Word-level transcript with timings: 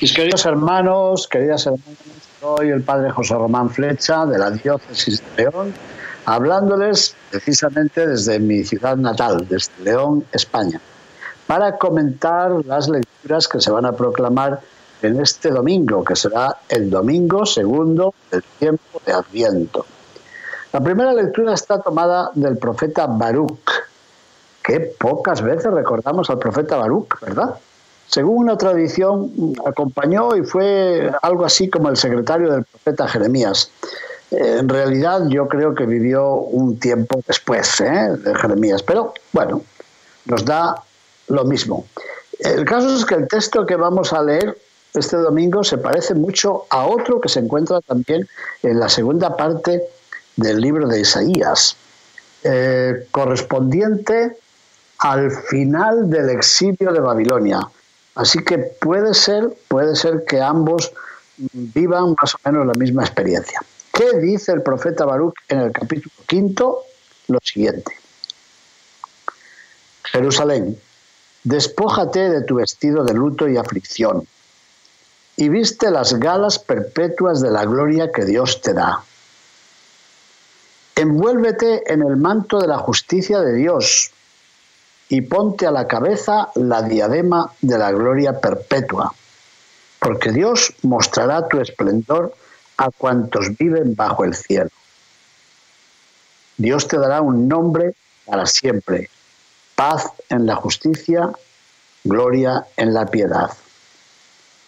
Mis 0.00 0.14
queridos 0.14 0.46
hermanos, 0.46 1.28
queridas 1.28 1.66
hermanas, 1.66 1.98
soy 2.40 2.70
el 2.70 2.82
padre 2.82 3.10
José 3.10 3.34
Román 3.34 3.68
Flecha 3.68 4.24
de 4.24 4.38
la 4.38 4.50
diócesis 4.50 5.22
de 5.36 5.42
León, 5.42 5.74
hablándoles 6.24 7.14
precisamente 7.30 8.06
desde 8.06 8.38
mi 8.38 8.64
ciudad 8.64 8.96
natal, 8.96 9.46
desde 9.46 9.70
León, 9.84 10.24
España, 10.32 10.80
para 11.46 11.76
comentar 11.76 12.64
las 12.64 12.88
lecturas 12.88 13.46
que 13.46 13.60
se 13.60 13.70
van 13.70 13.84
a 13.84 13.92
proclamar 13.92 14.60
en 15.02 15.20
este 15.20 15.50
domingo, 15.50 16.02
que 16.02 16.16
será 16.16 16.56
el 16.70 16.88
domingo 16.88 17.44
segundo 17.44 18.14
del 18.30 18.42
tiempo 18.58 19.02
de 19.04 19.12
Adviento. 19.12 19.84
La 20.72 20.80
primera 20.80 21.12
lectura 21.12 21.52
está 21.52 21.78
tomada 21.78 22.30
del 22.34 22.56
profeta 22.56 23.06
Baruch, 23.06 23.70
que 24.62 24.80
pocas 24.98 25.42
veces 25.42 25.70
recordamos 25.70 26.30
al 26.30 26.38
profeta 26.38 26.76
Baruch, 26.76 27.20
¿verdad? 27.20 27.54
Según 28.10 28.38
una 28.38 28.58
tradición, 28.58 29.54
acompañó 29.64 30.34
y 30.36 30.42
fue 30.42 31.12
algo 31.22 31.44
así 31.44 31.70
como 31.70 31.90
el 31.90 31.96
secretario 31.96 32.50
del 32.50 32.64
profeta 32.64 33.06
Jeremías. 33.06 33.70
En 34.32 34.68
realidad 34.68 35.28
yo 35.28 35.46
creo 35.46 35.76
que 35.76 35.86
vivió 35.86 36.34
un 36.34 36.78
tiempo 36.80 37.20
después 37.24 37.80
¿eh? 37.80 38.16
de 38.16 38.34
Jeremías, 38.34 38.82
pero 38.82 39.14
bueno, 39.32 39.62
nos 40.24 40.44
da 40.44 40.82
lo 41.28 41.44
mismo. 41.44 41.86
El 42.40 42.64
caso 42.64 42.96
es 42.96 43.04
que 43.04 43.14
el 43.14 43.28
texto 43.28 43.64
que 43.64 43.76
vamos 43.76 44.12
a 44.12 44.22
leer 44.24 44.58
este 44.92 45.16
domingo 45.16 45.62
se 45.62 45.78
parece 45.78 46.14
mucho 46.14 46.64
a 46.68 46.86
otro 46.86 47.20
que 47.20 47.28
se 47.28 47.38
encuentra 47.38 47.80
también 47.80 48.26
en 48.64 48.80
la 48.80 48.88
segunda 48.88 49.36
parte 49.36 49.84
del 50.34 50.60
libro 50.60 50.88
de 50.88 51.02
Isaías, 51.02 51.76
eh, 52.42 53.06
correspondiente 53.12 54.36
al 54.98 55.30
final 55.30 56.10
del 56.10 56.30
exilio 56.30 56.92
de 56.92 56.98
Babilonia. 56.98 57.60
Así 58.14 58.42
que 58.44 58.58
puede 58.58 59.14
ser, 59.14 59.56
puede 59.68 59.96
ser 59.96 60.24
que 60.24 60.40
ambos 60.40 60.92
vivan 61.52 62.14
más 62.20 62.34
o 62.34 62.38
menos 62.44 62.66
la 62.66 62.74
misma 62.74 63.04
experiencia. 63.04 63.60
¿Qué 63.92 64.18
dice 64.18 64.52
el 64.52 64.62
profeta 64.62 65.04
Baruch 65.04 65.34
en 65.48 65.60
el 65.60 65.72
capítulo 65.72 66.14
quinto? 66.26 66.82
Lo 67.28 67.38
siguiente. 67.42 67.92
Jerusalén, 70.04 70.78
despójate 71.44 72.30
de 72.30 72.42
tu 72.42 72.56
vestido 72.56 73.04
de 73.04 73.14
luto 73.14 73.48
y 73.48 73.56
aflicción, 73.56 74.26
y 75.36 75.48
viste 75.48 75.90
las 75.90 76.14
galas 76.14 76.58
perpetuas 76.58 77.40
de 77.40 77.50
la 77.50 77.64
gloria 77.64 78.10
que 78.12 78.24
Dios 78.24 78.60
te 78.60 78.74
da. 78.74 79.04
Envuélvete 80.96 81.90
en 81.92 82.02
el 82.02 82.16
manto 82.16 82.58
de 82.58 82.66
la 82.66 82.78
justicia 82.78 83.40
de 83.40 83.54
Dios, 83.54 84.10
y 85.10 85.22
ponte 85.22 85.66
a 85.66 85.72
la 85.72 85.88
cabeza 85.88 86.50
la 86.54 86.82
diadema 86.82 87.52
de 87.60 87.76
la 87.76 87.90
gloria 87.90 88.40
perpetua, 88.40 89.12
porque 89.98 90.30
Dios 90.30 90.72
mostrará 90.82 91.48
tu 91.48 91.58
esplendor 91.60 92.32
a 92.76 92.90
cuantos 92.92 93.56
viven 93.58 93.96
bajo 93.96 94.24
el 94.24 94.34
cielo. 94.34 94.70
Dios 96.56 96.86
te 96.86 96.96
dará 96.96 97.22
un 97.22 97.48
nombre 97.48 97.94
para 98.24 98.46
siempre, 98.46 99.10
paz 99.74 100.12
en 100.28 100.46
la 100.46 100.54
justicia, 100.54 101.32
gloria 102.04 102.64
en 102.76 102.94
la 102.94 103.06
piedad. 103.06 103.50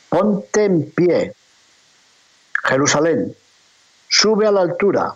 Ponte 0.09 0.65
en 0.65 0.91
pie, 0.91 1.35
Jerusalén, 2.65 3.37
sube 4.09 4.49
a 4.49 4.51
la 4.51 4.63
altura, 4.63 5.15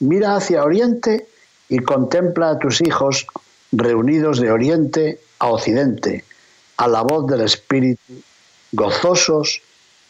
mira 0.00 0.34
hacia 0.34 0.64
oriente 0.64 1.28
y 1.68 1.78
contempla 1.78 2.50
a 2.50 2.58
tus 2.58 2.80
hijos 2.80 3.28
reunidos 3.72 4.38
de 4.38 4.52
oriente 4.52 5.18
a 5.38 5.48
occidente, 5.48 6.24
a 6.76 6.86
la 6.86 7.02
voz 7.02 7.26
del 7.26 7.40
Espíritu, 7.40 8.22
gozosos 8.72 9.62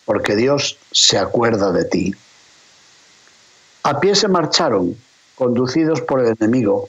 porque 0.04 0.34
Dios 0.34 0.78
se 0.90 1.16
acuerda 1.16 1.70
de 1.70 1.84
ti. 1.84 2.14
A 3.84 4.00
pie 4.00 4.14
se 4.14 4.28
marcharon, 4.28 4.96
conducidos 5.36 6.00
por 6.02 6.20
el 6.20 6.36
enemigo, 6.38 6.88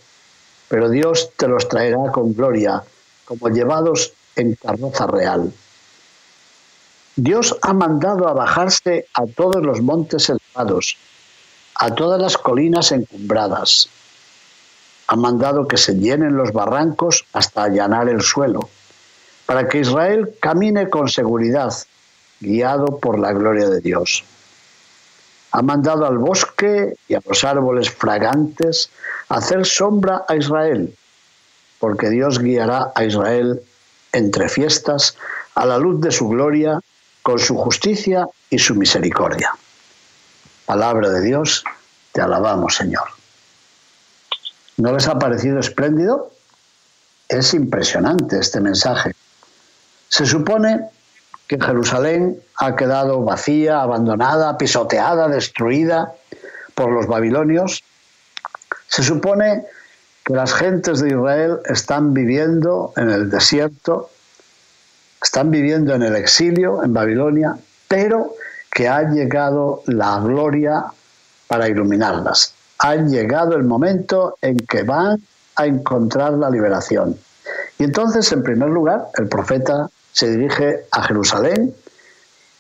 pero 0.67 0.89
Dios 0.89 1.31
te 1.38 1.47
los 1.47 1.69
traerá 1.69 2.11
con 2.11 2.34
gloria, 2.34 2.84
como 3.25 3.50
llevados 3.50 4.13
en 4.35 4.55
carroza 4.55 5.07
real. 5.07 5.53
Dios 7.16 7.55
ha 7.61 7.73
mandado 7.73 8.28
a 8.28 8.34
bajarse 8.34 9.05
a 9.13 9.28
todos 9.28 9.61
los 9.63 9.81
montes 9.81 10.29
elevados, 10.29 10.97
a 11.75 11.94
todas 11.94 12.19
las 12.19 12.38
colinas 12.38 12.91
encumbradas 12.91 13.90
ha 15.08 15.16
mandado 15.16 15.68
que 15.68 15.78
se 15.78 15.96
llenen 15.96 16.38
los 16.38 16.53
barrancos 16.53 17.25
hasta 17.34 17.64
allanar 17.64 18.09
el 18.09 18.22
suelo, 18.22 18.69
para 19.46 19.68
que 19.68 19.80
Israel 19.80 20.36
camine 20.40 20.90
con 20.90 21.09
seguridad, 21.09 21.74
guiado 22.40 23.00
por 23.00 23.19
la 23.19 23.34
gloria 23.34 23.69
de 23.69 23.81
Dios. 23.81 24.24
Ha 25.52 25.62
mandado 25.62 26.06
al 26.06 26.18
bosque 26.18 26.96
y 27.08 27.14
a 27.14 27.22
los 27.25 27.44
árboles 27.44 27.90
fragantes 27.90 28.90
hacer 29.30 29.66
sombra 29.66 30.25
a 30.28 30.36
Israel, 30.36 30.96
porque 31.80 32.09
Dios 32.09 32.40
guiará 32.40 32.91
a 32.96 33.03
Israel 33.03 33.62
entre 34.14 34.50
fiestas 34.50 35.16
a 35.56 35.66
la 35.66 35.78
luz 35.78 36.02
de 36.02 36.12
su 36.12 36.28
gloria, 36.30 36.80
con 37.22 37.40
su 37.40 37.56
justicia 37.56 38.28
y 38.50 38.59
su 38.59 38.75
misericordia. 38.75 39.52
Palabra 40.66 41.09
de 41.09 41.22
Dios, 41.22 41.64
te 42.12 42.22
alabamos, 42.22 42.75
Señor. 42.75 43.22
¿No 44.78 44.91
les 44.91 45.07
ha 45.07 45.19
parecido 45.19 45.59
espléndido? 45.59 46.31
Es 47.29 47.53
impresionante 47.53 48.39
este 48.39 48.59
mensaje. 48.59 49.13
Se 50.09 50.25
supone 50.25 50.89
que 51.47 51.59
Jerusalén 51.59 52.41
ha 52.57 52.75
quedado 52.75 53.22
vacía, 53.22 53.81
abandonada, 53.81 54.57
pisoteada, 54.57 55.28
destruida 55.28 56.13
por 56.73 56.91
los 56.91 57.06
babilonios. 57.06 57.84
Se 58.88 59.03
supone 59.03 59.66
que 60.23 60.34
las 60.34 60.53
gentes 60.53 61.01
de 61.01 61.09
Israel 61.09 61.59
están 61.66 62.13
viviendo 62.13 62.94
en 62.97 63.09
el 63.09 63.29
desierto, 63.29 64.09
están 65.22 65.51
viviendo 65.51 65.94
en 65.94 66.01
el 66.01 66.16
exilio 66.16 66.84
en 66.84 66.94
Babilonia, 66.94 67.57
pero 67.88 68.34
que 68.72 68.88
ha 68.88 69.03
llegado 69.03 69.84
la 69.85 70.19
gloria 70.19 70.85
para 71.47 71.69
iluminarlas 71.69 72.55
ha 72.84 72.98
llegado 72.98 73.56
el 73.56 73.64
momento 73.64 74.38
en 74.42 74.58
que 74.58 74.84
van 74.84 75.24
a 75.56 75.66
encontrar 75.66 76.34
la 76.34 76.50
liberación. 76.50 77.18
Y 77.80 77.86
entonces, 77.86 78.30
en 78.34 78.44
primer 78.44 78.70
lugar, 78.70 79.08
el 79.18 79.30
profeta 79.30 79.90
se 80.12 80.30
dirige 80.30 80.82
a 80.92 81.04
Jerusalén 81.04 81.74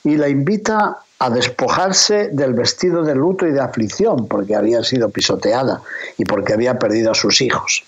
y 0.05 0.15
la 0.15 0.29
invita 0.29 0.97
a 1.19 1.29
despojarse 1.29 2.29
del 2.31 2.53
vestido 2.53 3.03
de 3.03 3.15
luto 3.15 3.45
y 3.45 3.51
de 3.51 3.59
aflicción, 3.59 4.29
porque 4.29 4.55
había 4.55 4.81
sido 4.83 5.09
pisoteada 5.09 5.81
y 6.17 6.23
porque 6.23 6.53
había 6.53 6.79
perdido 6.79 7.11
a 7.11 7.15
sus 7.15 7.41
hijos. 7.41 7.83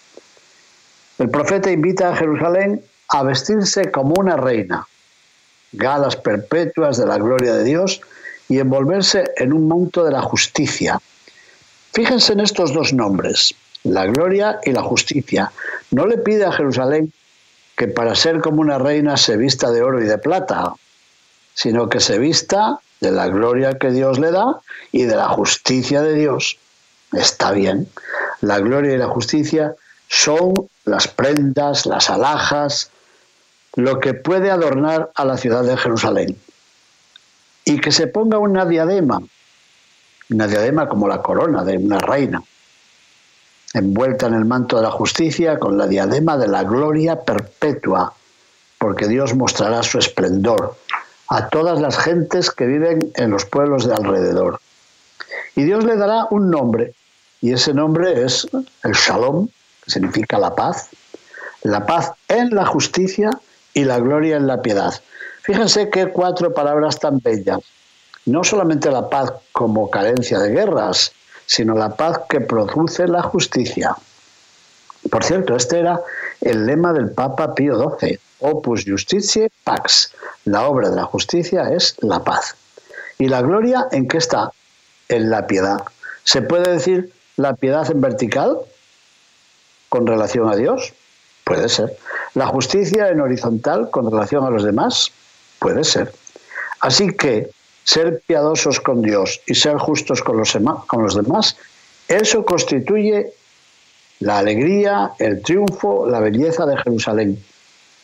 El 1.17 1.29
profeta 1.29 1.72
invita 1.72 2.09
a 2.09 2.16
Jerusalén 2.17 2.84
a 3.08 3.23
vestirse 3.23 3.91
como 3.91 4.14
una 4.20 4.35
reina, 4.35 4.85
galas 5.72 6.17
perpetuas 6.17 6.97
de 6.97 7.05
la 7.05 7.17
gloria 7.17 7.53
de 7.53 7.64
Dios 7.64 8.02
y 8.49 8.59
envolverse 8.59 9.23
en 9.38 9.53
un 9.53 9.70
manto 9.70 10.03
de 10.03 10.11
la 10.11 10.22
justicia, 10.22 10.99
Fíjense 11.95 12.33
en 12.33 12.41
estos 12.41 12.73
dos 12.73 12.91
nombres, 12.91 13.55
la 13.85 14.05
gloria 14.05 14.59
y 14.65 14.73
la 14.73 14.83
justicia. 14.83 15.53
No 15.91 16.05
le 16.05 16.17
pide 16.17 16.43
a 16.43 16.51
Jerusalén 16.51 17.13
que 17.77 17.87
para 17.87 18.15
ser 18.15 18.41
como 18.41 18.59
una 18.59 18.77
reina 18.77 19.15
se 19.15 19.37
vista 19.37 19.71
de 19.71 19.81
oro 19.81 20.03
y 20.03 20.05
de 20.05 20.17
plata, 20.17 20.73
sino 21.53 21.87
que 21.87 22.01
se 22.01 22.19
vista 22.19 22.79
de 22.99 23.11
la 23.11 23.29
gloria 23.29 23.79
que 23.79 23.91
Dios 23.91 24.19
le 24.19 24.31
da 24.31 24.59
y 24.91 25.03
de 25.03 25.15
la 25.15 25.29
justicia 25.29 26.01
de 26.01 26.15
Dios. 26.15 26.57
Está 27.13 27.53
bien. 27.53 27.87
La 28.41 28.59
gloria 28.59 28.95
y 28.95 28.97
la 28.97 29.07
justicia 29.07 29.73
son 30.09 30.53
las 30.83 31.07
prendas, 31.07 31.85
las 31.85 32.09
alhajas, 32.09 32.91
lo 33.75 34.01
que 34.01 34.13
puede 34.13 34.51
adornar 34.51 35.11
a 35.15 35.23
la 35.23 35.37
ciudad 35.37 35.63
de 35.63 35.77
Jerusalén. 35.77 36.37
Y 37.63 37.79
que 37.79 37.93
se 37.93 38.07
ponga 38.07 38.37
una 38.37 38.65
diadema, 38.65 39.21
una 40.29 40.47
diadema 40.47 40.87
como 40.87 41.07
la 41.07 41.22
corona 41.22 41.63
de 41.63 41.77
una 41.77 41.99
reina, 41.99 42.41
envuelta 43.73 44.27
en 44.27 44.33
el 44.33 44.45
manto 44.45 44.77
de 44.77 44.83
la 44.83 44.91
justicia 44.91 45.59
con 45.59 45.77
la 45.77 45.87
diadema 45.87 46.37
de 46.37 46.47
la 46.47 46.63
gloria 46.63 47.22
perpetua, 47.22 48.13
porque 48.79 49.07
Dios 49.07 49.35
mostrará 49.35 49.83
su 49.83 49.99
esplendor 49.99 50.75
a 51.29 51.49
todas 51.49 51.81
las 51.81 51.97
gentes 51.97 52.51
que 52.51 52.66
viven 52.66 53.11
en 53.16 53.31
los 53.31 53.45
pueblos 53.45 53.87
de 53.87 53.93
alrededor. 53.93 54.59
Y 55.55 55.63
Dios 55.63 55.83
le 55.83 55.95
dará 55.95 56.28
un 56.31 56.49
nombre, 56.49 56.93
y 57.41 57.53
ese 57.53 57.73
nombre 57.73 58.23
es 58.23 58.47
el 58.83 58.93
Shalom, 58.93 59.47
que 59.83 59.91
significa 59.91 60.39
la 60.39 60.55
paz, 60.55 60.89
la 61.63 61.85
paz 61.85 62.11
en 62.28 62.53
la 62.53 62.66
justicia 62.66 63.31
y 63.73 63.83
la 63.83 63.99
gloria 63.99 64.37
en 64.37 64.47
la 64.47 64.61
piedad. 64.61 64.93
Fíjense 65.41 65.89
qué 65.89 66.07
cuatro 66.07 66.53
palabras 66.53 66.99
tan 66.99 67.19
bellas. 67.19 67.59
No 68.25 68.43
solamente 68.43 68.89
la 68.91 69.09
paz 69.09 69.31
como 69.51 69.89
carencia 69.89 70.39
de 70.39 70.51
guerras, 70.51 71.11
sino 71.45 71.75
la 71.75 71.95
paz 71.95 72.22
que 72.27 72.41
produce 72.41 73.07
la 73.07 73.22
justicia. 73.22 73.95
Por 75.11 75.23
cierto, 75.23 75.55
este 75.55 75.79
era 75.79 76.01
el 76.41 76.66
lema 76.66 76.91
del 76.93 77.11
Papa 77.11 77.53
Pío 77.53 77.97
XII, 77.99 78.19
Opus 78.39 78.85
Justitiae 78.85 79.51
Pax. 79.63 80.13
La 80.45 80.67
obra 80.67 80.89
de 80.89 80.95
la 80.95 81.03
justicia 81.05 81.69
es 81.69 81.95
la 82.01 82.23
paz. 82.23 82.55
¿Y 83.17 83.27
la 83.27 83.41
gloria 83.41 83.87
en 83.91 84.07
qué 84.07 84.17
está? 84.17 84.51
En 85.07 85.29
la 85.29 85.45
piedad. 85.47 85.83
¿Se 86.23 86.41
puede 86.41 86.71
decir 86.71 87.13
la 87.37 87.53
piedad 87.53 87.89
en 87.91 88.01
vertical 88.01 88.57
con 89.89 90.07
relación 90.07 90.49
a 90.49 90.55
Dios? 90.55 90.93
Puede 91.43 91.69
ser. 91.69 91.95
¿La 92.33 92.47
justicia 92.47 93.09
en 93.09 93.21
horizontal 93.21 93.91
con 93.91 94.11
relación 94.11 94.43
a 94.43 94.49
los 94.49 94.63
demás? 94.63 95.11
Puede 95.59 95.83
ser. 95.83 96.11
Así 96.79 97.16
que 97.16 97.51
ser 97.85 98.22
piadosos 98.26 98.79
con 98.79 99.02
Dios 99.02 99.41
y 99.46 99.53
ser 99.53 99.78
justos 99.78 100.22
con 100.22 100.37
los, 100.37 100.58
con 100.87 101.03
los 101.03 101.16
demás, 101.16 101.55
eso 102.08 102.43
constituye 102.43 103.32
la 104.20 104.40
alegría, 104.40 105.11
el 105.20 105.41
triunfo, 105.41 106.09
la 106.09 106.20
belleza 106.20 106.66
de 106.66 106.78
Jerusalén, 106.78 107.43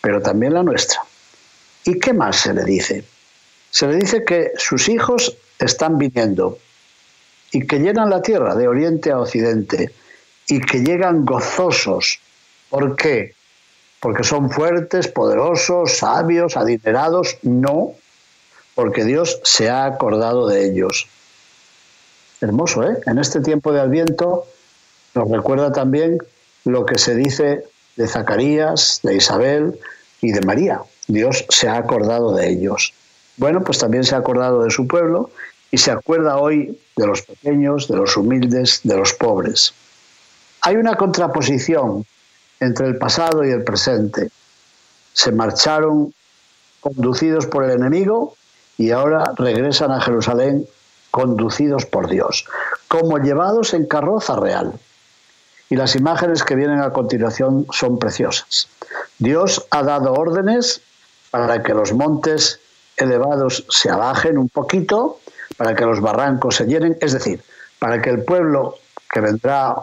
pero 0.01 0.21
también 0.21 0.53
la 0.53 0.63
nuestra. 0.63 1.01
¿Y 1.83 1.99
qué 1.99 2.13
más 2.13 2.37
se 2.37 2.53
le 2.53 2.63
dice? 2.63 3.03
Se 3.71 3.87
le 3.87 3.95
dice 3.95 4.23
que 4.23 4.51
sus 4.57 4.87
hijos 4.87 5.35
están 5.57 5.97
viniendo 5.97 6.59
y 7.51 7.65
que 7.65 7.79
llenan 7.79 8.09
la 8.09 8.21
tierra 8.21 8.55
de 8.55 8.67
oriente 8.67 9.11
a 9.11 9.19
occidente 9.19 9.91
y 10.47 10.61
que 10.61 10.79
llegan 10.79 11.25
gozosos. 11.25 12.19
¿Por 12.69 12.95
qué? 12.95 13.33
Porque 13.99 14.23
son 14.23 14.51
fuertes, 14.51 15.07
poderosos, 15.07 15.97
sabios, 15.97 16.55
adinerados. 16.55 17.37
No, 17.41 17.95
porque 18.75 19.05
Dios 19.05 19.39
se 19.43 19.69
ha 19.69 19.85
acordado 19.85 20.47
de 20.47 20.65
ellos. 20.65 21.07
Hermoso, 22.39 22.83
¿eh? 22.83 22.97
En 23.05 23.19
este 23.19 23.41
tiempo 23.41 23.71
de 23.71 23.81
Adviento 23.81 24.45
nos 25.13 25.29
recuerda 25.29 25.71
también 25.71 26.17
lo 26.65 26.85
que 26.85 26.97
se 26.97 27.15
dice 27.15 27.65
de 27.95 28.07
Zacarías, 28.07 28.99
de 29.03 29.15
Isabel 29.15 29.79
y 30.21 30.31
de 30.31 30.41
María. 30.41 30.81
Dios 31.07 31.45
se 31.49 31.67
ha 31.67 31.77
acordado 31.77 32.33
de 32.33 32.49
ellos. 32.49 32.93
Bueno, 33.37 33.63
pues 33.63 33.79
también 33.79 34.03
se 34.03 34.15
ha 34.15 34.19
acordado 34.19 34.63
de 34.63 34.71
su 34.71 34.87
pueblo 34.87 35.29
y 35.71 35.77
se 35.77 35.91
acuerda 35.91 36.37
hoy 36.37 36.79
de 36.95 37.07
los 37.07 37.21
pequeños, 37.21 37.87
de 37.87 37.97
los 37.97 38.15
humildes, 38.17 38.81
de 38.83 38.97
los 38.97 39.13
pobres. 39.13 39.73
Hay 40.61 40.75
una 40.75 40.95
contraposición 40.95 42.05
entre 42.59 42.87
el 42.87 42.97
pasado 42.97 43.43
y 43.43 43.49
el 43.49 43.63
presente. 43.63 44.29
Se 45.13 45.31
marcharon 45.31 46.13
conducidos 46.79 47.45
por 47.47 47.63
el 47.63 47.71
enemigo 47.71 48.35
y 48.81 48.89
ahora 48.89 49.33
regresan 49.37 49.91
a 49.91 50.01
Jerusalén 50.01 50.65
conducidos 51.11 51.85
por 51.85 52.09
Dios, 52.09 52.45
como 52.87 53.19
llevados 53.19 53.75
en 53.75 53.85
carroza 53.85 54.35
real. 54.35 54.73
Y 55.69 55.75
las 55.75 55.95
imágenes 55.95 56.43
que 56.43 56.55
vienen 56.55 56.79
a 56.79 56.91
continuación 56.91 57.67
son 57.71 57.99
preciosas. 57.99 58.67
Dios 59.19 59.67
ha 59.69 59.83
dado 59.83 60.13
órdenes 60.13 60.81
para 61.29 61.61
que 61.61 61.75
los 61.75 61.93
montes 61.93 62.59
elevados 62.97 63.65
se 63.69 63.91
abajen 63.91 64.39
un 64.39 64.49
poquito, 64.49 65.19
para 65.57 65.75
que 65.75 65.85
los 65.85 66.01
barrancos 66.01 66.55
se 66.55 66.65
llenen, 66.65 66.97
es 67.01 67.13
decir, 67.13 67.43
para 67.77 68.01
que 68.01 68.09
el 68.09 68.23
pueblo 68.23 68.77
que 69.11 69.21
vendrá 69.21 69.75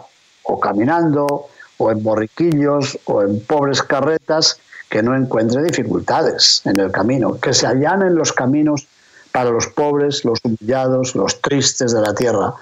o 0.43 0.59
caminando, 0.59 1.47
o 1.77 1.91
en 1.91 2.03
borriquillos, 2.03 2.99
o 3.05 3.21
en 3.21 3.39
pobres 3.45 3.81
carretas, 3.81 4.59
que 4.89 5.03
no 5.03 5.15
encuentre 5.15 5.63
dificultades 5.63 6.63
en 6.65 6.79
el 6.79 6.91
camino, 6.91 7.39
que 7.39 7.53
se 7.53 7.67
allanen 7.67 8.15
los 8.15 8.33
caminos 8.33 8.87
para 9.31 9.51
los 9.51 9.67
pobres, 9.67 10.25
los 10.25 10.39
humillados, 10.43 11.15
los 11.15 11.41
tristes 11.41 11.91
de 11.93 12.01
la 12.01 12.13
tierra, 12.13 12.53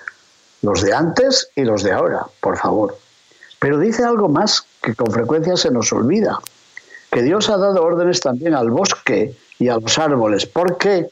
los 0.61 0.81
de 0.81 0.93
antes 0.93 1.49
y 1.55 1.63
los 1.63 1.83
de 1.83 1.91
ahora, 1.91 2.25
por 2.41 2.57
favor. 2.57 2.97
Pero 3.59 3.79
dice 3.79 4.03
algo 4.03 4.29
más 4.29 4.65
que 4.81 4.93
con 4.93 5.11
frecuencia 5.11 5.55
se 5.57 5.71
nos 5.71 5.91
olvida, 5.91 6.39
que 7.11 7.21
Dios 7.23 7.49
ha 7.49 7.57
dado 7.57 7.83
órdenes 7.83 8.19
también 8.19 8.53
al 8.53 8.69
bosque 8.69 9.35
y 9.59 9.69
a 9.69 9.77
los 9.77 9.97
árboles. 9.97 10.45
¿Por 10.45 10.77
qué? 10.77 11.09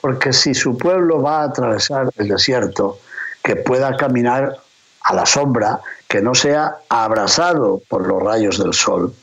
Porque 0.00 0.32
si 0.32 0.54
su 0.54 0.76
pueblo 0.76 1.22
va 1.22 1.42
a 1.42 1.44
atravesar 1.44 2.10
el 2.16 2.28
desierto, 2.28 2.98
que 3.42 3.56
pueda 3.56 3.96
caminar 3.96 4.58
a 5.04 5.14
la 5.14 5.26
sombra, 5.26 5.80
que 6.08 6.20
no 6.20 6.34
sea 6.34 6.76
abrasado 6.88 7.82
por 7.88 8.06
los 8.06 8.22
rayos 8.22 8.58
del 8.58 8.72
sol. 8.72 9.14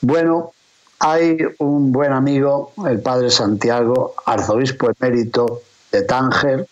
Bueno, 0.00 0.52
hay 0.98 1.38
un 1.58 1.92
buen 1.92 2.12
amigo, 2.12 2.72
el 2.86 3.00
padre 3.00 3.30
Santiago, 3.30 4.14
arzobispo 4.26 4.90
emérito 4.98 5.62
de 5.92 6.02
Tánger, 6.02 6.66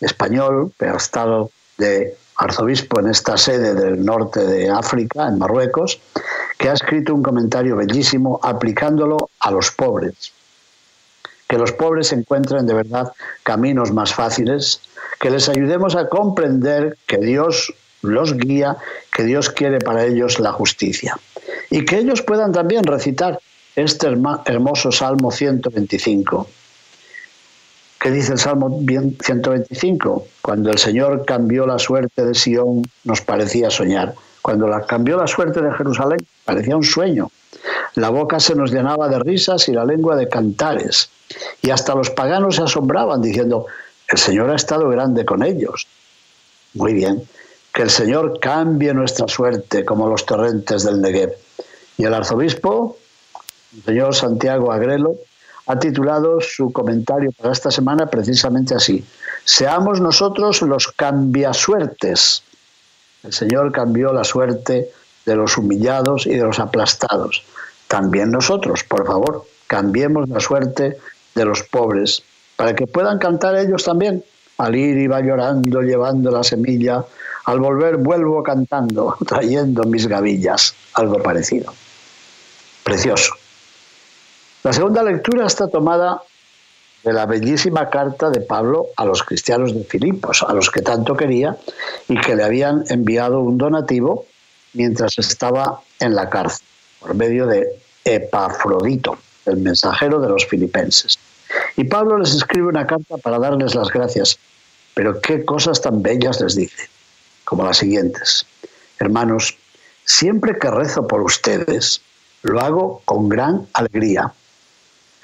español, 0.00 0.72
pero 0.76 0.96
estado 0.96 1.50
de 1.78 2.16
arzobispo 2.36 3.00
en 3.00 3.08
esta 3.08 3.36
sede 3.36 3.74
del 3.74 4.04
norte 4.04 4.44
de 4.44 4.68
África, 4.68 5.26
en 5.28 5.38
Marruecos, 5.38 6.00
que 6.58 6.68
ha 6.68 6.72
escrito 6.72 7.14
un 7.14 7.22
comentario 7.22 7.76
bellísimo 7.76 8.40
aplicándolo 8.42 9.30
a 9.40 9.50
los 9.50 9.70
pobres. 9.70 10.32
Que 11.48 11.58
los 11.58 11.72
pobres 11.72 12.12
encuentren 12.12 12.66
de 12.66 12.74
verdad 12.74 13.12
caminos 13.42 13.92
más 13.92 14.12
fáciles, 14.12 14.80
que 15.20 15.30
les 15.30 15.48
ayudemos 15.48 15.94
a 15.94 16.08
comprender 16.08 16.98
que 17.06 17.18
Dios 17.18 17.72
los 18.06 18.36
guía, 18.36 18.76
que 19.12 19.24
Dios 19.24 19.50
quiere 19.50 19.78
para 19.78 20.04
ellos 20.04 20.40
la 20.40 20.52
justicia. 20.52 21.18
Y 21.70 21.84
que 21.84 21.98
ellos 21.98 22.22
puedan 22.22 22.52
también 22.52 22.84
recitar 22.84 23.40
este 23.74 24.08
hermoso 24.46 24.92
Salmo 24.92 25.30
125. 25.30 26.48
¿Qué 28.00 28.10
dice 28.10 28.32
el 28.32 28.38
Salmo 28.38 28.80
125? 28.86 30.26
Cuando 30.42 30.70
el 30.70 30.78
Señor 30.78 31.24
cambió 31.24 31.66
la 31.66 31.78
suerte 31.78 32.24
de 32.24 32.34
Sión, 32.34 32.82
nos 33.04 33.20
parecía 33.20 33.70
soñar. 33.70 34.14
Cuando 34.42 34.68
la, 34.68 34.82
cambió 34.82 35.16
la 35.16 35.26
suerte 35.26 35.60
de 35.60 35.72
Jerusalén, 35.72 36.18
parecía 36.44 36.76
un 36.76 36.84
sueño. 36.84 37.30
La 37.96 38.10
boca 38.10 38.38
se 38.38 38.54
nos 38.54 38.70
llenaba 38.70 39.08
de 39.08 39.18
risas 39.18 39.68
y 39.68 39.72
la 39.72 39.84
lengua 39.84 40.14
de 40.14 40.28
cantares. 40.28 41.10
Y 41.62 41.70
hasta 41.70 41.94
los 41.94 42.10
paganos 42.10 42.56
se 42.56 42.62
asombraban 42.62 43.22
diciendo, 43.22 43.66
el 44.08 44.18
Señor 44.18 44.50
ha 44.50 44.56
estado 44.56 44.88
grande 44.88 45.24
con 45.24 45.42
ellos. 45.42 45.86
Muy 46.74 46.92
bien, 46.92 47.26
que 47.76 47.82
el 47.82 47.90
Señor 47.90 48.40
cambie 48.40 48.94
nuestra 48.94 49.28
suerte 49.28 49.84
como 49.84 50.08
los 50.08 50.24
torrentes 50.24 50.82
del 50.84 51.02
Negev. 51.02 51.34
Y 51.98 52.04
el 52.04 52.14
arzobispo, 52.14 52.96
el 53.76 53.82
señor 53.82 54.14
Santiago 54.14 54.72
Agrelo, 54.72 55.16
ha 55.66 55.78
titulado 55.78 56.40
su 56.40 56.72
comentario 56.72 57.32
para 57.32 57.52
esta 57.52 57.70
semana 57.70 58.06
precisamente 58.06 58.74
así. 58.74 59.04
Seamos 59.44 60.00
nosotros 60.00 60.62
los 60.62 60.88
cambiasuertes. 60.88 62.42
El 63.22 63.34
Señor 63.34 63.72
cambió 63.72 64.10
la 64.10 64.24
suerte 64.24 64.90
de 65.26 65.36
los 65.36 65.58
humillados 65.58 66.24
y 66.24 66.30
de 66.30 66.44
los 66.44 66.58
aplastados. 66.58 67.44
También 67.88 68.30
nosotros, 68.30 68.84
por 68.84 69.06
favor, 69.06 69.44
cambiemos 69.66 70.26
la 70.30 70.40
suerte 70.40 70.96
de 71.34 71.44
los 71.44 71.62
pobres, 71.64 72.22
para 72.56 72.74
que 72.74 72.86
puedan 72.86 73.18
cantar 73.18 73.54
ellos 73.54 73.84
también. 73.84 74.24
Al 74.56 74.74
ir 74.74 74.96
iba 74.96 75.20
llorando, 75.20 75.82
llevando 75.82 76.30
la 76.30 76.42
semilla 76.42 77.04
al 77.46 77.60
volver 77.60 77.96
vuelvo 77.96 78.42
cantando, 78.42 79.16
trayendo 79.26 79.84
mis 79.84 80.06
gavillas, 80.06 80.74
algo 80.94 81.22
parecido. 81.22 81.72
Precioso. 82.84 83.34
La 84.62 84.72
segunda 84.72 85.02
lectura 85.02 85.46
está 85.46 85.68
tomada 85.68 86.22
de 87.04 87.12
la 87.12 87.24
bellísima 87.24 87.88
carta 87.88 88.30
de 88.30 88.40
Pablo 88.40 88.88
a 88.96 89.04
los 89.04 89.22
cristianos 89.22 89.72
de 89.74 89.84
Filipos, 89.84 90.42
a 90.42 90.52
los 90.52 90.70
que 90.70 90.82
tanto 90.82 91.16
quería 91.16 91.56
y 92.08 92.20
que 92.20 92.34
le 92.34 92.42
habían 92.42 92.84
enviado 92.88 93.40
un 93.40 93.58
donativo 93.58 94.26
mientras 94.72 95.16
estaba 95.18 95.80
en 96.00 96.16
la 96.16 96.28
cárcel, 96.28 96.66
por 97.00 97.14
medio 97.14 97.46
de 97.46 97.64
Epafrodito, 98.04 99.18
el 99.46 99.58
mensajero 99.58 100.20
de 100.20 100.28
los 100.28 100.46
filipenses. 100.46 101.16
Y 101.76 101.84
Pablo 101.84 102.18
les 102.18 102.34
escribe 102.34 102.66
una 102.66 102.88
carta 102.88 103.18
para 103.18 103.38
darles 103.38 103.76
las 103.76 103.88
gracias, 103.88 104.36
pero 104.94 105.20
qué 105.20 105.44
cosas 105.44 105.80
tan 105.80 106.02
bellas 106.02 106.40
les 106.40 106.56
dice 106.56 106.95
como 107.46 107.64
las 107.64 107.78
siguientes. 107.78 108.44
Hermanos, 108.98 109.56
siempre 110.04 110.58
que 110.58 110.70
rezo 110.70 111.06
por 111.06 111.22
ustedes, 111.22 112.02
lo 112.42 112.60
hago 112.60 113.02
con 113.06 113.30
gran 113.30 113.66
alegría. 113.72 114.32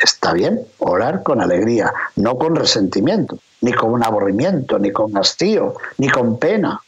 Está 0.03 0.33
bien 0.33 0.61
orar 0.79 1.23
con 1.23 1.41
alegría, 1.41 1.93
no 2.17 2.39
con 2.39 2.57
resentimiento, 2.57 3.39
ni 3.61 3.73
con 3.73 3.93
un 3.93 4.05
aburrimiento, 4.05 4.79
ni 4.79 4.93
con 4.93 5.17
hastío, 5.19 5.75
ni 5.99 6.09
con 6.09 6.39
pena. 6.39 6.81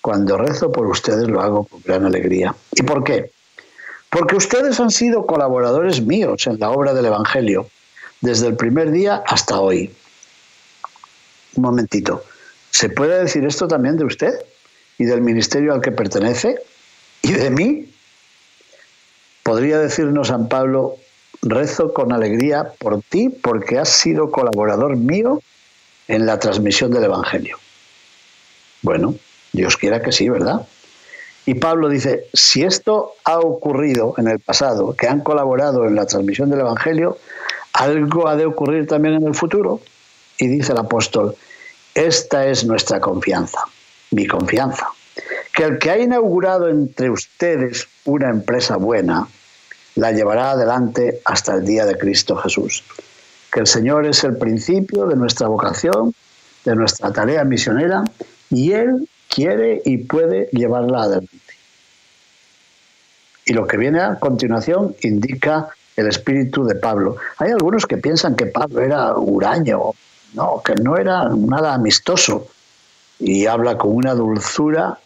Cuando 0.00 0.36
rezo 0.36 0.70
por 0.70 0.86
ustedes 0.86 1.26
lo 1.26 1.40
hago 1.40 1.64
con 1.64 1.80
gran 1.82 2.04
alegría. 2.04 2.54
¿Y 2.72 2.82
por 2.82 3.02
qué? 3.02 3.32
Porque 4.10 4.36
ustedes 4.36 4.78
han 4.78 4.90
sido 4.90 5.26
colaboradores 5.26 6.00
míos 6.00 6.46
en 6.46 6.58
la 6.60 6.70
obra 6.70 6.94
del 6.94 7.06
Evangelio, 7.06 7.68
desde 8.20 8.46
el 8.46 8.56
primer 8.56 8.90
día 8.90 9.22
hasta 9.26 9.58
hoy. 9.58 9.94
Un 11.56 11.62
momentito. 11.62 12.22
¿Se 12.76 12.90
puede 12.90 13.18
decir 13.22 13.42
esto 13.46 13.66
también 13.66 13.96
de 13.96 14.04
usted 14.04 14.34
y 14.98 15.06
del 15.06 15.22
ministerio 15.22 15.72
al 15.72 15.80
que 15.80 15.92
pertenece 15.92 16.56
y 17.22 17.32
de 17.32 17.48
mí? 17.48 17.90
Podría 19.42 19.78
decirnos 19.78 20.28
San 20.28 20.50
Pablo, 20.50 20.96
rezo 21.40 21.94
con 21.94 22.12
alegría 22.12 22.72
por 22.78 23.00
ti 23.00 23.30
porque 23.30 23.78
has 23.78 23.88
sido 23.88 24.30
colaborador 24.30 24.94
mío 24.94 25.40
en 26.06 26.26
la 26.26 26.38
transmisión 26.38 26.90
del 26.90 27.04
Evangelio. 27.04 27.56
Bueno, 28.82 29.14
Dios 29.54 29.78
quiera 29.78 30.02
que 30.02 30.12
sí, 30.12 30.28
¿verdad? 30.28 30.68
Y 31.46 31.54
Pablo 31.54 31.88
dice, 31.88 32.26
si 32.34 32.62
esto 32.62 33.14
ha 33.24 33.38
ocurrido 33.38 34.12
en 34.18 34.28
el 34.28 34.38
pasado, 34.38 34.94
que 34.94 35.08
han 35.08 35.20
colaborado 35.20 35.86
en 35.86 35.94
la 35.94 36.04
transmisión 36.04 36.50
del 36.50 36.60
Evangelio, 36.60 37.16
algo 37.72 38.28
ha 38.28 38.36
de 38.36 38.44
ocurrir 38.44 38.86
también 38.86 39.14
en 39.14 39.26
el 39.26 39.34
futuro. 39.34 39.80
Y 40.38 40.48
dice 40.48 40.72
el 40.72 40.78
apóstol, 40.78 41.34
esta 41.96 42.46
es 42.46 42.62
nuestra 42.66 43.00
confianza, 43.00 43.60
mi 44.10 44.26
confianza, 44.26 44.86
que 45.54 45.64
el 45.64 45.78
que 45.78 45.90
ha 45.90 45.98
inaugurado 45.98 46.68
entre 46.68 47.08
ustedes 47.08 47.88
una 48.04 48.28
empresa 48.28 48.76
buena, 48.76 49.26
la 49.94 50.12
llevará 50.12 50.50
adelante 50.50 51.22
hasta 51.24 51.54
el 51.54 51.64
día 51.64 51.86
de 51.86 51.96
Cristo 51.96 52.36
Jesús. 52.36 52.84
Que 53.50 53.60
el 53.60 53.66
Señor 53.66 54.04
es 54.04 54.22
el 54.24 54.36
principio 54.36 55.06
de 55.06 55.16
nuestra 55.16 55.48
vocación, 55.48 56.14
de 56.66 56.76
nuestra 56.76 57.14
tarea 57.14 57.44
misionera, 57.44 58.04
y 58.50 58.72
Él 58.72 59.08
quiere 59.30 59.80
y 59.86 59.96
puede 59.96 60.50
llevarla 60.52 61.04
adelante. 61.04 61.54
Y 63.46 63.54
lo 63.54 63.66
que 63.66 63.78
viene 63.78 64.00
a 64.00 64.16
continuación 64.16 64.94
indica 65.00 65.68
el 65.96 66.08
espíritu 66.08 66.66
de 66.66 66.74
Pablo. 66.74 67.16
Hay 67.38 67.52
algunos 67.52 67.86
que 67.86 67.96
piensan 67.96 68.36
que 68.36 68.44
Pablo 68.44 68.82
era 68.82 69.14
huraño, 69.14 69.92
no, 70.36 70.62
que 70.64 70.74
no 70.76 70.96
era 70.96 71.28
nada 71.30 71.74
amistoso. 71.74 72.46
Y 73.18 73.46
habla 73.46 73.78
con 73.78 73.96
una 73.96 74.14
dulzura, 74.14 74.98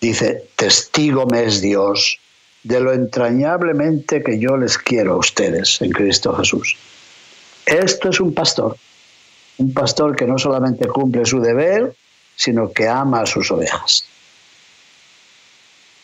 dice, 0.00 0.48
testigo 0.56 1.26
me 1.26 1.44
es 1.44 1.60
Dios 1.60 2.18
de 2.62 2.80
lo 2.80 2.92
entrañablemente 2.92 4.22
que 4.22 4.38
yo 4.38 4.56
les 4.56 4.78
quiero 4.78 5.14
a 5.14 5.16
ustedes 5.16 5.80
en 5.80 5.90
Cristo 5.90 6.34
Jesús. 6.36 6.76
Esto 7.66 8.10
es 8.10 8.20
un 8.20 8.34
pastor, 8.34 8.76
un 9.58 9.72
pastor 9.72 10.14
que 10.14 10.26
no 10.26 10.38
solamente 10.38 10.86
cumple 10.86 11.24
su 11.24 11.40
deber, 11.40 11.94
sino 12.36 12.70
que 12.70 12.88
ama 12.88 13.22
a 13.22 13.26
sus 13.26 13.50
ovejas. 13.50 14.04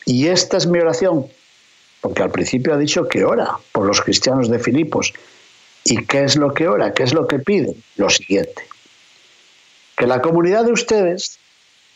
Y 0.05 0.29
esta 0.29 0.57
es 0.57 0.67
mi 0.67 0.79
oración, 0.79 1.27
porque 2.01 2.23
al 2.23 2.31
principio 2.31 2.75
ha 2.75 2.79
dicho 2.79 3.07
que 3.09 3.25
ora 3.25 3.59
por 3.73 3.87
los 3.87 4.01
cristianos 4.01 4.49
de 4.49 4.59
Filipos. 4.59 5.13
¿Y 5.85 6.05
qué 6.05 6.25
es 6.25 6.37
lo 6.37 6.53
que 6.53 6.69
ora? 6.69 6.93
¿Qué 6.93 7.03
es 7.03 7.15
lo 7.15 7.27
que 7.27 7.39
pide? 7.39 7.75
Lo 7.97 8.11
siguiente, 8.11 8.63
que 9.97 10.07
la 10.07 10.21
comunidad 10.21 10.65
de 10.65 10.73
ustedes, 10.73 11.39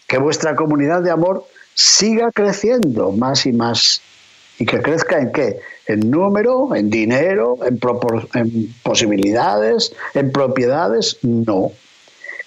que 0.07 0.19
vuestra 0.19 0.55
comunidad 0.55 1.03
de 1.03 1.11
amor 1.11 1.47
siga 1.75 2.31
creciendo 2.33 3.13
más 3.13 3.47
y 3.47 3.53
más. 3.53 4.01
¿Y 4.59 4.67
que 4.67 4.81
crezca 4.81 5.19
en 5.19 5.33
qué? 5.33 5.61
En 5.87 6.11
número, 6.11 6.75
en 6.75 6.91
dinero, 6.91 7.59
en, 7.65 7.81
en 8.35 8.75
posibilidades, 8.83 9.93
en 10.15 10.31
propiedades. 10.31 11.19
No, 11.23 11.73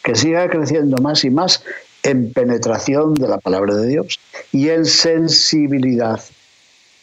que 0.04 0.16
siga 0.16 0.48
creciendo 0.50 0.98
más 1.02 1.26
y 1.26 1.32
más 1.32 1.64
en 2.04 2.32
penetración 2.32 3.16
de 3.16 3.28
la 3.28 3.40
palabra 3.40 3.76
de 3.76 3.88
Dios 3.88 4.20
y 4.52 4.70
en 4.70 4.86
sensibilidad 4.86 6.22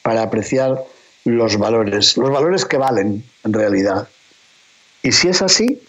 para 0.02 0.22
apreciar 0.22 0.84
los 1.24 1.58
valores, 1.58 2.16
los 2.16 2.30
valores 2.30 2.64
que 2.64 2.76
valen 2.76 3.24
en 3.44 3.52
realidad. 3.52 4.08
Y 5.02 5.12
si 5.12 5.28
es 5.28 5.42
así, 5.42 5.82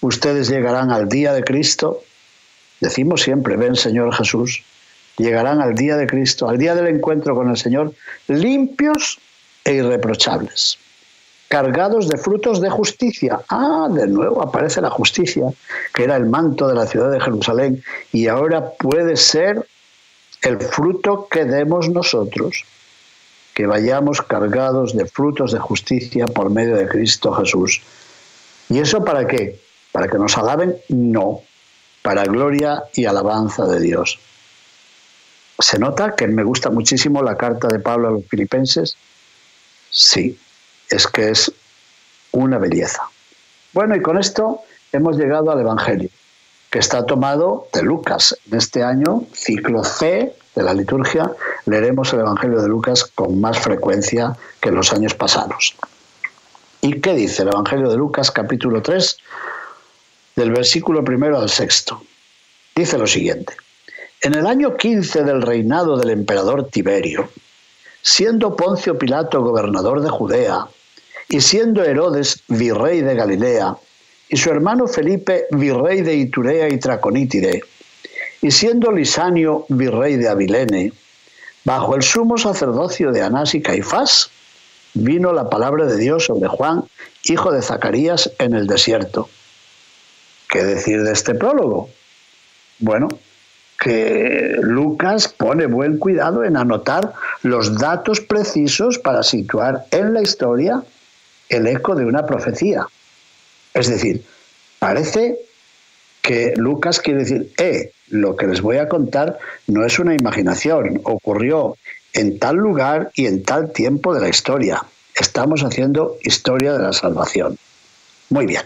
ustedes 0.00 0.48
llegarán 0.48 0.90
al 0.90 1.08
día 1.08 1.32
de 1.32 1.42
Cristo, 1.42 2.02
decimos 2.80 3.22
siempre, 3.22 3.56
ven 3.56 3.76
Señor 3.76 4.14
Jesús, 4.14 4.62
llegarán 5.16 5.60
al 5.60 5.74
día 5.74 5.96
de 5.96 6.06
Cristo, 6.06 6.48
al 6.48 6.58
día 6.58 6.74
del 6.74 6.88
encuentro 6.88 7.34
con 7.34 7.50
el 7.50 7.56
Señor, 7.56 7.94
limpios 8.28 9.18
e 9.64 9.74
irreprochables 9.74 10.78
cargados 11.48 12.08
de 12.08 12.18
frutos 12.18 12.60
de 12.60 12.70
justicia. 12.70 13.40
Ah, 13.48 13.88
de 13.90 14.06
nuevo 14.06 14.42
aparece 14.42 14.80
la 14.80 14.90
justicia, 14.90 15.44
que 15.94 16.04
era 16.04 16.16
el 16.16 16.26
manto 16.26 16.68
de 16.68 16.74
la 16.74 16.86
ciudad 16.86 17.10
de 17.10 17.20
Jerusalén, 17.20 17.82
y 18.12 18.26
ahora 18.26 18.70
puede 18.70 19.16
ser 19.16 19.66
el 20.42 20.60
fruto 20.60 21.28
que 21.30 21.44
demos 21.44 21.88
nosotros, 21.88 22.64
que 23.54 23.66
vayamos 23.66 24.20
cargados 24.22 24.94
de 24.96 25.06
frutos 25.06 25.52
de 25.52 25.58
justicia 25.58 26.26
por 26.26 26.50
medio 26.50 26.76
de 26.76 26.88
Cristo 26.88 27.32
Jesús. 27.32 27.80
¿Y 28.68 28.78
eso 28.78 29.04
para 29.04 29.26
qué? 29.26 29.60
¿Para 29.92 30.08
que 30.08 30.18
nos 30.18 30.36
alaben? 30.36 30.76
No, 30.88 31.42
para 32.02 32.24
gloria 32.24 32.84
y 32.94 33.04
alabanza 33.04 33.64
de 33.66 33.80
Dios. 33.80 34.18
¿Se 35.58 35.78
nota 35.78 36.14
que 36.14 36.26
me 36.26 36.42
gusta 36.42 36.70
muchísimo 36.70 37.22
la 37.22 37.36
carta 37.36 37.68
de 37.68 37.78
Pablo 37.78 38.08
a 38.08 38.10
los 38.10 38.26
filipenses? 38.26 38.96
Sí, 39.90 40.38
es 40.90 41.06
que 41.06 41.30
es 41.30 41.50
una 42.32 42.58
belleza. 42.58 43.02
Bueno, 43.72 43.96
y 43.96 44.02
con 44.02 44.18
esto 44.18 44.60
hemos 44.92 45.16
llegado 45.16 45.50
al 45.50 45.60
Evangelio, 45.60 46.10
que 46.70 46.78
está 46.78 47.06
tomado 47.06 47.68
de 47.72 47.82
Lucas. 47.82 48.36
En 48.50 48.58
este 48.58 48.82
año, 48.82 49.24
ciclo 49.32 49.84
C 49.84 50.34
de 50.54 50.62
la 50.62 50.74
liturgia, 50.74 51.30
leeremos 51.64 52.12
el 52.12 52.20
Evangelio 52.20 52.60
de 52.60 52.68
Lucas 52.68 53.04
con 53.04 53.40
más 53.40 53.58
frecuencia 53.58 54.36
que 54.60 54.68
en 54.68 54.74
los 54.74 54.92
años 54.92 55.14
pasados. 55.14 55.76
¿Y 56.86 57.00
qué 57.00 57.14
dice 57.14 57.42
el 57.42 57.48
Evangelio 57.48 57.90
de 57.90 57.96
Lucas 57.96 58.30
capítulo 58.30 58.80
3, 58.80 59.16
del 60.36 60.52
versículo 60.52 61.04
primero 61.04 61.36
al 61.36 61.50
sexto? 61.50 62.00
Dice 62.76 62.96
lo 62.96 63.08
siguiente. 63.08 63.54
En 64.22 64.34
el 64.34 64.46
año 64.46 64.76
15 64.76 65.24
del 65.24 65.42
reinado 65.42 65.96
del 65.96 66.10
emperador 66.10 66.70
Tiberio, 66.70 67.28
siendo 68.02 68.54
Poncio 68.54 68.96
Pilato 68.96 69.42
gobernador 69.42 70.00
de 70.00 70.10
Judea, 70.10 70.68
y 71.28 71.40
siendo 71.40 71.82
Herodes 71.82 72.44
virrey 72.46 73.00
de 73.00 73.16
Galilea, 73.16 73.76
y 74.28 74.36
su 74.36 74.50
hermano 74.50 74.86
Felipe 74.86 75.46
virrey 75.50 76.02
de 76.02 76.14
Iturea 76.14 76.68
y 76.68 76.78
Traconítide, 76.78 77.64
y 78.42 78.52
siendo 78.52 78.92
Lisanio 78.92 79.66
virrey 79.70 80.14
de 80.14 80.28
Abilene, 80.28 80.92
bajo 81.64 81.96
el 81.96 82.04
sumo 82.04 82.38
sacerdocio 82.38 83.10
de 83.10 83.22
Anás 83.22 83.56
y 83.56 83.60
Caifás, 83.60 84.30
vino 84.96 85.32
la 85.32 85.48
palabra 85.50 85.84
de 85.86 85.96
Dios 85.96 86.24
sobre 86.24 86.48
Juan, 86.48 86.84
hijo 87.24 87.52
de 87.52 87.62
Zacarías, 87.62 88.32
en 88.38 88.54
el 88.54 88.66
desierto. 88.66 89.28
¿Qué 90.48 90.64
decir 90.64 91.02
de 91.02 91.12
este 91.12 91.34
prólogo? 91.34 91.90
Bueno, 92.78 93.08
que 93.78 94.56
Lucas 94.60 95.28
pone 95.28 95.66
buen 95.66 95.98
cuidado 95.98 96.44
en 96.44 96.56
anotar 96.56 97.12
los 97.42 97.78
datos 97.78 98.20
precisos 98.20 98.98
para 98.98 99.22
situar 99.22 99.84
en 99.90 100.14
la 100.14 100.22
historia 100.22 100.82
el 101.48 101.66
eco 101.66 101.94
de 101.94 102.06
una 102.06 102.24
profecía. 102.24 102.86
Es 103.74 103.88
decir, 103.88 104.24
parece 104.78 105.38
que 106.22 106.54
Lucas 106.56 107.00
quiere 107.00 107.20
decir, 107.20 107.52
eh, 107.58 107.92
lo 108.08 108.34
que 108.34 108.46
les 108.46 108.62
voy 108.62 108.78
a 108.78 108.88
contar 108.88 109.38
no 109.66 109.84
es 109.84 109.98
una 109.98 110.14
imaginación, 110.14 111.00
ocurrió 111.04 111.76
en 112.16 112.38
tal 112.38 112.56
lugar 112.56 113.10
y 113.14 113.26
en 113.26 113.42
tal 113.42 113.72
tiempo 113.72 114.14
de 114.14 114.20
la 114.20 114.28
historia. 114.28 114.82
Estamos 115.14 115.62
haciendo 115.62 116.16
historia 116.22 116.72
de 116.72 116.82
la 116.82 116.92
salvación. 116.92 117.58
Muy 118.30 118.46
bien. 118.46 118.62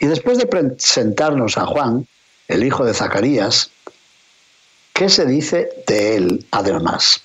Y 0.00 0.06
después 0.06 0.38
de 0.38 0.46
presentarnos 0.46 1.58
a 1.58 1.66
Juan, 1.66 2.06
el 2.48 2.64
hijo 2.64 2.84
de 2.84 2.94
Zacarías, 2.94 3.70
¿qué 4.94 5.08
se 5.08 5.26
dice 5.26 5.68
de 5.86 6.16
él 6.16 6.46
además? 6.50 7.22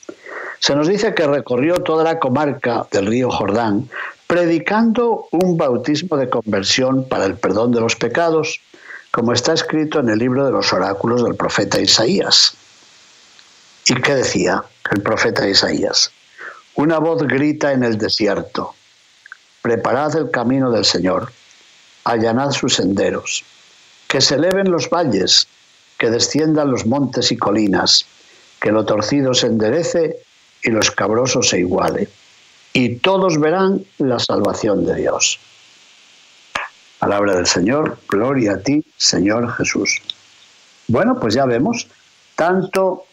Se 0.60 0.76
nos 0.76 0.88
dice 0.88 1.14
que 1.14 1.26
recorrió 1.26 1.76
toda 1.76 2.04
la 2.04 2.20
comarca 2.20 2.88
del 2.92 3.08
río 3.08 3.32
Jordán 3.32 3.90
predicando 4.28 5.28
un 5.32 5.56
bautismo 5.56 6.18
de 6.18 6.30
conversión 6.30 7.08
para 7.08 7.26
el 7.26 7.36
perdón 7.36 7.72
de 7.72 7.80
los 7.80 7.96
pecados, 7.96 8.60
como 9.12 9.32
está 9.32 9.54
escrito 9.54 10.02
en 10.02 10.10
el 10.10 10.20
libro 10.20 10.46
de 10.46 10.52
los 10.52 10.74
oráculos 10.74 11.24
del 11.24 11.36
profeta 11.36 11.80
Isaías. 11.80 12.58
¿Y 13.90 13.96
qué 14.02 14.16
decía 14.16 14.64
el 14.92 15.02
profeta 15.02 15.48
Isaías? 15.48 16.12
Una 16.76 17.00
voz 17.00 17.24
grita 17.24 17.72
en 17.72 17.84
el 17.84 17.98
desierto, 17.98 18.76
preparad 19.62 20.14
el 20.18 20.30
camino 20.30 20.70
del 20.72 20.84
Señor, 20.84 21.32
allanad 22.04 22.52
sus 22.52 22.76
senderos, 22.76 23.46
que 24.10 24.20
se 24.20 24.36
eleven 24.36 24.70
los 24.70 24.90
valles, 24.90 25.48
que 25.98 26.10
desciendan 26.10 26.70
los 26.70 26.86
montes 26.86 27.32
y 27.32 27.38
colinas, 27.38 28.06
que 28.60 28.74
lo 28.74 28.86
torcido 28.86 29.34
se 29.34 29.48
enderece 29.48 30.18
y 30.64 30.70
lo 30.70 30.82
escabroso 30.82 31.42
se 31.42 31.60
iguale. 31.60 32.10
Y 32.74 32.98
todos 32.98 33.40
verán 33.40 33.86
la 34.00 34.20
salvación 34.20 34.86
de 34.86 34.96
Dios. 34.96 35.40
Palabra 37.00 37.36
del 37.36 37.48
Señor, 37.48 38.00
gloria 38.10 38.54
a 38.54 38.60
ti, 38.60 38.84
Señor 38.98 39.50
Jesús. 39.54 40.02
Bueno, 40.90 41.18
pues 41.20 41.36
ya 41.36 41.46
vemos, 41.46 41.88
tanto 42.36 43.06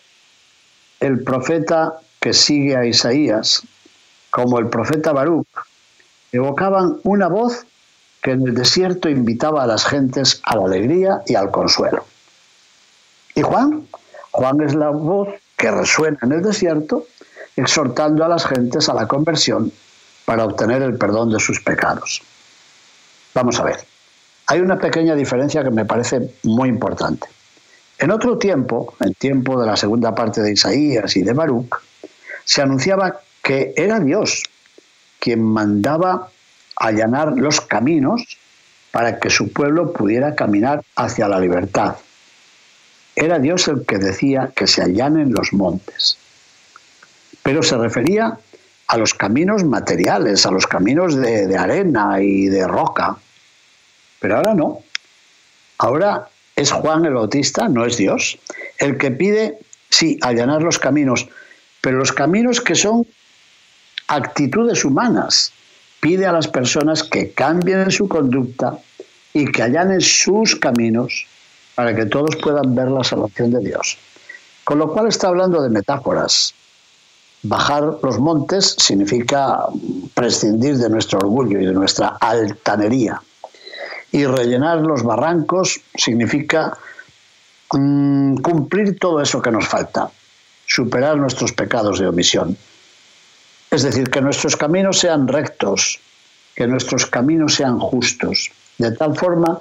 el 1.05 1.23
profeta 1.23 2.01
que 2.19 2.33
sigue 2.33 2.77
a 2.77 2.87
Isaías, 2.87 3.63
como 4.31 4.59
el 4.59 4.69
profeta 4.69 5.13
Baruch, 5.13 5.47
evocaban 6.33 6.99
una 7.05 7.29
voz 7.29 7.67
que 8.23 8.31
en 8.31 8.49
el 8.49 8.55
desierto 8.55 9.11
invitaba 9.11 9.63
a 9.63 9.67
las 9.67 9.85
gentes 9.85 10.41
a 10.45 10.57
la 10.57 10.65
alegría 10.65 11.21
y 11.27 11.35
al 11.35 11.51
consuelo. 11.51 12.07
¿Y 13.35 13.43
Juan? 13.43 13.87
Juan 14.31 14.63
es 14.63 14.75
la 14.75 14.89
voz 14.89 15.29
que 15.59 15.71
resuena 15.71 16.19
en 16.23 16.33
el 16.33 16.43
desierto, 16.43 17.07
exhortando 17.55 18.25
a 18.25 18.29
las 18.29 18.47
gentes 18.47 18.89
a 18.89 18.95
la 18.95 19.07
conversión 19.07 19.71
para 20.25 20.47
obtener 20.47 20.81
el 20.81 20.97
perdón 20.97 21.31
de 21.31 21.39
sus 21.39 21.61
pecados. 21.61 22.23
Vamos 23.35 23.61
a 23.61 23.65
ver, 23.65 23.77
hay 24.47 24.61
una 24.61 24.79
pequeña 24.79 25.15
diferencia 25.15 25.63
que 25.63 25.71
me 25.71 25.85
parece 25.85 26.35
muy 26.45 26.71
importante. 26.71 27.27
En 27.99 28.11
otro 28.11 28.39
tiempo, 28.39 28.95
en 29.01 29.15
tiempo 29.15 29.61
de 29.61 29.67
la 29.67 29.77
segunda 29.77 30.15
parte 30.15 30.43
de 30.43 30.53
Isaías 30.53 31.17
y 31.17 31.23
de 31.23 31.33
Baruch, 31.33 31.75
se 32.45 32.63
anunciaba 32.63 33.21
que 33.43 33.73
era 33.77 34.01
Dios 34.01 34.43
quien 35.21 35.43
mandaba 35.43 36.31
allanar 36.77 37.33
los 37.37 37.61
caminos 37.61 38.39
para 38.91 39.19
que 39.19 39.31
su 39.31 39.53
pueblo 39.53 39.93
pudiera 39.93 40.35
caminar 40.35 40.83
hacia 40.97 41.29
la 41.29 41.41
libertad. 41.41 41.97
Era 43.17 43.39
Dios 43.39 43.69
el 43.69 43.87
que 43.87 43.99
decía 43.99 44.51
que 44.55 44.67
se 44.67 44.83
allanen 44.83 45.33
los 45.33 45.53
montes. 45.53 46.19
Pero 47.43 47.63
se 47.63 47.77
refería 47.77 48.39
a 48.89 48.97
los 48.97 49.15
caminos 49.15 49.65
materiales, 49.65 50.45
a 50.47 50.51
los 50.51 50.67
caminos 50.67 51.17
de 51.17 51.57
arena 51.57 52.21
y 52.21 52.47
de 52.47 52.67
roca. 52.67 53.17
Pero 54.21 54.37
ahora 54.37 54.55
no. 54.55 54.81
Ahora 55.79 56.29
es 56.57 56.71
Juan 56.71 57.05
el 57.05 57.15
Bautista, 57.15 57.69
no 57.69 57.85
es 57.85 57.97
Dios, 57.97 58.39
el 58.79 58.97
que 58.99 59.11
pide, 59.11 59.59
sí, 59.91 60.19
allanar 60.23 60.63
los 60.63 60.79
caminos, 60.79 61.29
pero 61.81 61.99
los 61.99 62.13
caminos 62.13 62.61
que 62.61 62.75
son 62.75 63.07
actitudes 64.09 64.85
humanas. 64.85 65.53
Pide 66.01 66.27
a 66.27 66.33
las 66.33 66.49
personas 66.49 67.03
que 67.03 67.33
cambien 67.33 67.91
su 67.91 68.09
conducta 68.09 68.79
y 69.33 69.51
que 69.51 69.63
allanen 69.63 70.01
sus 70.01 70.55
caminos 70.57 71.27
para 71.75 71.95
que 71.95 72.07
todos 72.07 72.37
puedan 72.37 72.75
ver 72.75 72.91
la 72.91 73.03
salvación 73.03 73.51
de 73.51 73.61
Dios. 73.61 73.97
Con 74.65 74.79
lo 74.79 74.93
cual 74.93 75.09
está 75.09 75.29
hablando 75.29 75.63
de 75.63 75.71
metáforas. 75.71 76.55
Bajar 77.43 77.99
los 78.03 78.19
montes 78.19 78.77
significa 78.79 79.67
prescindir 80.15 80.79
de 80.79 80.89
nuestro 80.89 81.19
orgullo 81.19 81.61
y 81.61 81.67
de 81.67 81.73
nuestra 81.73 82.17
altanería. 82.21 83.21
Y 84.15 84.27
rellenar 84.27 84.79
los 84.79 85.03
barrancos 85.03 85.81
significa 85.97 86.79
mm, 87.73 88.37
cumplir 88.37 88.97
todo 88.97 89.21
eso 89.21 89.43
que 89.43 89.51
nos 89.51 89.67
falta, 89.67 90.09
superar 90.67 91.17
nuestros 91.17 91.53
pecados 91.53 91.99
de 91.99 92.07
omisión. 92.07 92.57
Es 93.73 93.83
decir, 93.83 94.11
que 94.11 94.21
nuestros 94.21 94.57
caminos 94.57 95.01
sean 95.01 95.27
rectos, 95.27 95.99
que 96.55 96.69
nuestros 96.69 97.07
caminos 97.07 97.57
sean 97.57 97.81
justos, 97.81 98.53
de 98.79 98.93
tal 98.93 99.17
forma 99.17 99.61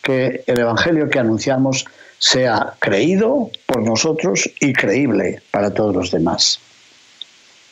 que 0.00 0.44
el 0.46 0.60
Evangelio 0.60 1.10
que 1.10 1.18
anunciamos 1.18 1.84
sea 2.20 2.74
creído 2.78 3.50
por 3.66 3.82
nosotros 3.82 4.48
y 4.60 4.74
creíble 4.74 5.42
para 5.50 5.74
todos 5.74 5.96
los 5.96 6.12
demás. 6.12 6.60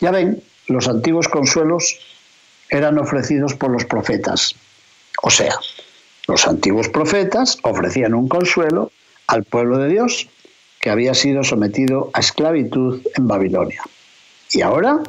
Ya 0.00 0.10
ven, 0.10 0.42
los 0.66 0.88
antiguos 0.88 1.28
consuelos 1.28 1.96
eran 2.68 2.98
ofrecidos 2.98 3.54
por 3.54 3.70
los 3.70 3.84
profetas, 3.84 4.56
o 5.22 5.30
sea, 5.30 5.54
los 6.26 6.46
antiguos 6.46 6.88
profetas 6.88 7.58
ofrecían 7.62 8.14
un 8.14 8.28
consuelo 8.28 8.90
al 9.28 9.44
pueblo 9.44 9.78
de 9.78 9.88
Dios 9.88 10.28
que 10.80 10.90
había 10.90 11.14
sido 11.14 11.44
sometido 11.44 12.10
a 12.12 12.20
esclavitud 12.20 13.00
en 13.16 13.28
Babilonia. 13.28 13.82
Y 14.50 14.62
ahora, 14.62 15.00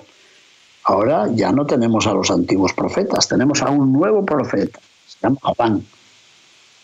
ahora 0.84 1.28
ya 1.34 1.52
no 1.52 1.66
tenemos 1.66 2.08
a 2.08 2.14
los 2.14 2.30
antiguos 2.30 2.74
profetas, 2.74 3.28
tenemos 3.28 3.62
a 3.62 3.70
un 3.70 3.94
nuevo 3.94 4.26
profeta, 4.26 4.80
se 5.08 5.18
llama 5.22 5.40
Juan, 5.42 5.86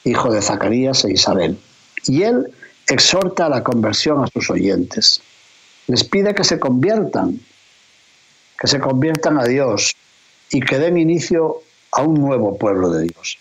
hijo 0.04 0.32
de 0.32 0.42
Zacarías 0.42 1.06
e 1.06 1.12
Isabel. 1.12 1.58
Y 2.06 2.24
él 2.24 2.48
exhorta 2.88 3.46
a 3.46 3.50
la 3.50 3.64
conversión 3.64 4.24
a 4.24 4.28
sus 4.28 4.50
oyentes. 4.50 5.22
Les 5.88 6.04
pide 6.04 6.34
que 6.34 6.44
se 6.44 6.60
conviertan, 6.60 7.40
que 8.60 8.68
se 8.68 8.80
conviertan 8.80 9.40
a 9.40 9.46
Dios 9.46 9.96
y 10.52 10.60
que 10.62 10.80
den 10.80 10.98
inicio 10.98 11.62
a 11.92 12.02
un 12.02 12.16
nuevo 12.16 12.58
pueblo 12.58 12.90
de 12.90 13.04
Dios 13.04 13.38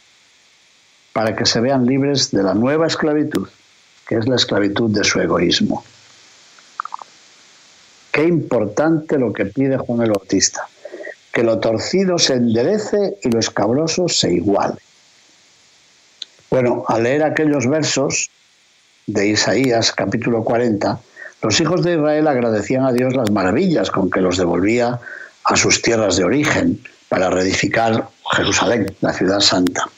para 1.13 1.37
que 1.37 1.47
se 1.47 1.61
vean 1.61 1.87
libres 1.87 2.31
de 2.31 2.43
la 2.43 2.55
nueva 2.55 2.87
esclavitud, 2.87 3.49
que 4.07 4.17
es 4.17 4.29
la 4.29 4.37
esclavitud 4.37 4.91
de 4.91 5.05
su 5.05 5.21
egoísmo. 5.21 5.85
Qué 8.11 8.25
importante 8.25 9.19
lo 9.19 9.33
que 9.33 9.47
pide 9.47 9.79
Juan 9.79 10.03
el 10.03 10.11
Bautista, 10.11 10.69
que 11.33 11.43
lo 11.43 11.59
torcido 11.59 12.19
se 12.19 12.35
enderece 12.35 13.19
y 13.23 13.31
lo 13.31 13.39
escabroso 13.39 14.09
se 14.09 14.33
iguale. 14.33 14.77
Bueno, 16.51 16.85
al 16.89 17.05
leer 17.05 17.23
aquellos 17.23 17.67
versos 17.67 18.31
de 19.07 19.29
Isaías 19.29 19.93
capítulo 19.93 20.45
40, 20.45 21.01
los 21.41 21.61
hijos 21.61 21.83
de 21.83 21.95
Israel 21.95 22.29
agradecían 22.29 22.85
a 22.85 22.93
Dios 22.93 23.15
las 23.15 23.31
maravillas 23.31 23.91
con 23.91 24.11
que 24.11 24.21
los 24.21 24.37
devolvía 24.37 25.01
a 25.45 25.57
sus 25.57 25.81
tierras 25.81 26.17
de 26.17 26.25
origen 26.25 26.81
para 27.09 27.31
reedificar 27.31 28.09
Jerusalén, 28.37 28.95
la 29.01 29.13
ciudad 29.13 29.41
santa. 29.41 29.89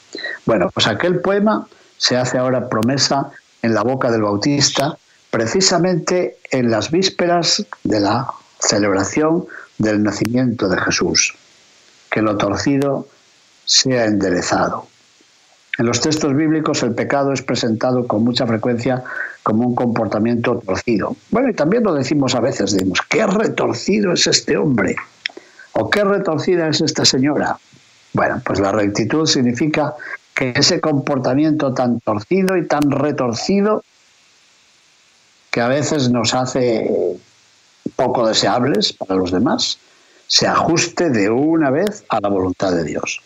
Bueno, 0.45 0.69
pues 0.73 0.87
aquel 0.87 1.19
poema 1.21 1.67
se 1.97 2.17
hace 2.17 2.37
ahora 2.37 2.69
promesa 2.69 3.31
en 3.61 3.73
la 3.73 3.81
boca 3.81 4.11
del 4.11 4.21
Bautista, 4.21 4.97
precisamente 5.31 6.37
en 6.51 6.69
las 6.69 6.91
vísperas 6.91 7.65
de 7.83 7.99
la 7.99 8.27
celebración 8.59 9.45
del 9.77 10.03
nacimiento 10.03 10.69
de 10.69 10.77
Jesús, 10.77 11.35
que 12.11 12.21
lo 12.21 12.37
torcido 12.37 13.07
sea 13.65 14.05
enderezado. 14.05 14.87
En 15.77 15.87
los 15.87 15.99
textos 15.99 16.33
bíblicos 16.33 16.83
el 16.83 16.93
pecado 16.93 17.33
es 17.33 17.41
presentado 17.41 18.07
con 18.07 18.23
mucha 18.23 18.47
frecuencia 18.47 19.03
como 19.43 19.67
un 19.67 19.75
comportamiento 19.75 20.61
torcido. 20.65 21.15
Bueno, 21.31 21.49
y 21.49 21.53
también 21.53 21.83
lo 21.83 21.93
decimos 21.93 22.33
a 22.35 22.39
veces, 22.39 22.71
decimos, 22.71 22.99
qué 23.09 23.25
retorcido 23.27 24.13
es 24.13 24.25
este 24.27 24.57
hombre, 24.57 24.95
o 25.73 25.89
qué 25.89 26.03
retorcida 26.03 26.69
es 26.69 26.81
esta 26.81 27.03
señora. 27.03 27.57
Bueno, 28.13 28.41
pues 28.45 28.59
la 28.59 28.71
rectitud 28.71 29.25
significa 29.25 29.93
que 30.35 30.53
ese 30.55 30.81
comportamiento 30.81 31.73
tan 31.73 32.01
torcido 32.01 32.57
y 32.57 32.67
tan 32.67 32.91
retorcido 32.91 33.83
que 35.49 35.61
a 35.61 35.69
veces 35.69 36.09
nos 36.09 36.33
hace 36.33 37.17
poco 37.95 38.27
deseables 38.27 38.91
para 38.91 39.15
los 39.15 39.31
demás, 39.31 39.79
se 40.27 40.45
ajuste 40.45 41.09
de 41.09 41.29
una 41.29 41.69
vez 41.69 42.03
a 42.09 42.19
la 42.19 42.27
voluntad 42.27 42.73
de 42.73 42.83
Dios, 42.83 43.21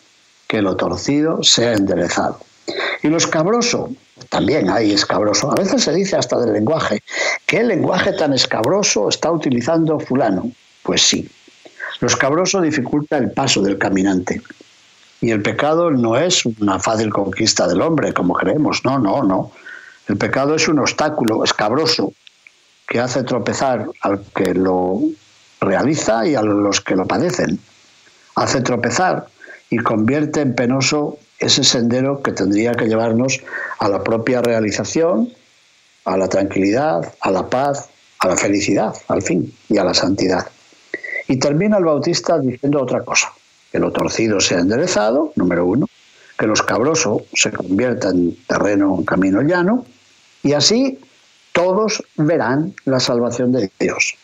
que 0.46 0.62
lo 0.62 0.76
torcido 0.76 1.42
sea 1.42 1.72
enderezado. 1.72 2.38
Y 3.02 3.08
lo 3.08 3.16
escabroso, 3.16 3.90
también 4.28 4.70
hay 4.70 4.92
escabroso, 4.92 5.50
a 5.50 5.56
veces 5.56 5.82
se 5.82 5.92
dice 5.92 6.16
hasta 6.16 6.38
del 6.38 6.52
lenguaje, 6.52 7.02
¿qué 7.46 7.64
lenguaje 7.64 8.12
tan 8.12 8.32
escabroso 8.32 9.08
está 9.08 9.32
utilizando 9.32 9.98
fulano? 9.98 10.52
Pues 10.84 11.02
sí, 11.02 11.28
lo 11.98 12.06
escabroso 12.06 12.60
dificulta 12.60 13.18
el 13.18 13.32
paso 13.32 13.60
del 13.62 13.78
caminante. 13.78 14.40
Y 15.20 15.30
el 15.32 15.42
pecado 15.42 15.90
no 15.90 16.16
es 16.16 16.46
una 16.46 16.78
fácil 16.78 17.10
conquista 17.10 17.68
del 17.68 17.82
hombre, 17.82 18.14
como 18.14 18.34
creemos. 18.34 18.84
No, 18.84 18.98
no, 18.98 19.22
no. 19.22 19.52
El 20.08 20.16
pecado 20.16 20.54
es 20.54 20.66
un 20.66 20.78
obstáculo 20.78 21.44
escabroso 21.44 22.14
que 22.88 23.00
hace 23.00 23.22
tropezar 23.22 23.86
al 24.00 24.24
que 24.34 24.54
lo 24.54 25.00
realiza 25.60 26.26
y 26.26 26.34
a 26.34 26.42
los 26.42 26.80
que 26.80 26.96
lo 26.96 27.06
padecen. 27.06 27.58
Hace 28.34 28.62
tropezar 28.62 29.26
y 29.68 29.76
convierte 29.78 30.40
en 30.40 30.54
penoso 30.54 31.18
ese 31.38 31.64
sendero 31.64 32.22
que 32.22 32.32
tendría 32.32 32.72
que 32.72 32.86
llevarnos 32.86 33.40
a 33.78 33.88
la 33.88 34.02
propia 34.02 34.40
realización, 34.40 35.32
a 36.06 36.16
la 36.16 36.28
tranquilidad, 36.28 37.14
a 37.20 37.30
la 37.30 37.48
paz, 37.48 37.90
a 38.20 38.28
la 38.28 38.36
felicidad, 38.36 38.94
al 39.08 39.22
fin, 39.22 39.54
y 39.68 39.78
a 39.78 39.84
la 39.84 39.94
santidad. 39.94 40.46
Y 41.28 41.38
termina 41.38 41.76
el 41.76 41.84
Bautista 41.84 42.38
diciendo 42.38 42.82
otra 42.82 43.04
cosa 43.04 43.32
que 43.70 43.78
lo 43.78 43.92
torcido 43.92 44.40
sea 44.40 44.60
enderezado, 44.60 45.32
número 45.36 45.66
uno, 45.66 45.86
que 46.38 46.46
lo 46.46 46.54
escabroso 46.54 47.22
se 47.34 47.52
convierta 47.52 48.08
en 48.10 48.36
terreno, 48.46 48.96
en 48.98 49.04
camino 49.04 49.42
llano, 49.42 49.84
y 50.42 50.54
así 50.54 50.98
todos 51.52 52.02
verán 52.16 52.74
la 52.84 53.00
salvación 53.00 53.52
de 53.52 53.70
Dios. 53.78 54.16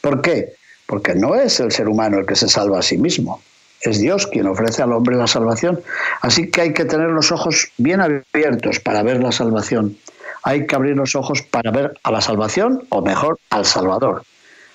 ¿Por 0.00 0.20
qué? 0.20 0.54
Porque 0.86 1.14
no 1.14 1.34
es 1.34 1.60
el 1.60 1.70
ser 1.70 1.88
humano 1.88 2.18
el 2.18 2.26
que 2.26 2.36
se 2.36 2.48
salva 2.48 2.80
a 2.80 2.82
sí 2.82 2.98
mismo, 2.98 3.40
es 3.80 3.98
Dios 3.98 4.26
quien 4.26 4.46
ofrece 4.46 4.82
al 4.82 4.92
hombre 4.92 5.16
la 5.16 5.26
salvación. 5.26 5.80
Así 6.20 6.50
que 6.50 6.60
hay 6.60 6.72
que 6.74 6.84
tener 6.84 7.08
los 7.08 7.32
ojos 7.32 7.70
bien 7.78 8.00
abiertos 8.00 8.78
para 8.80 9.02
ver 9.02 9.22
la 9.22 9.32
salvación. 9.32 9.96
Hay 10.42 10.66
que 10.66 10.74
abrir 10.74 10.96
los 10.96 11.14
ojos 11.14 11.42
para 11.42 11.70
ver 11.70 11.98
a 12.02 12.10
la 12.10 12.20
salvación, 12.20 12.86
o 12.90 13.02
mejor, 13.02 13.38
al 13.50 13.64
Salvador. 13.64 14.22